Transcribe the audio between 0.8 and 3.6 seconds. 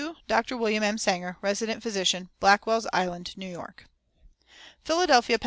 W. SANGER, Resident Physician, Blackwell's Island, New